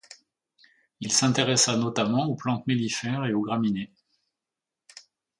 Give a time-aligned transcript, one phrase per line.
[0.99, 3.91] Il s'intéressa notamment aux plantes mellifères et aux graminées.